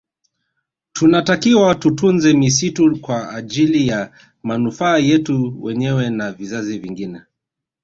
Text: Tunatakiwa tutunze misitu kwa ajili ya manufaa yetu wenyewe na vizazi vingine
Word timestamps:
Tunatakiwa 0.93 1.75
tutunze 1.75 2.33
misitu 2.33 3.01
kwa 3.01 3.29
ajili 3.35 3.87
ya 3.87 4.11
manufaa 4.43 4.97
yetu 4.97 5.63
wenyewe 5.63 6.09
na 6.09 6.31
vizazi 6.31 6.79
vingine 6.79 7.21